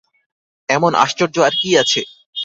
[0.69, 2.01] এমন আশ্চর্য আর কী আছে।